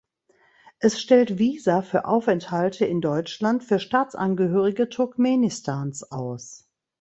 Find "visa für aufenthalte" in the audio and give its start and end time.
1.37-2.85